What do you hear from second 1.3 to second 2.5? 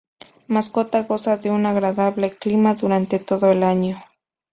de un agradable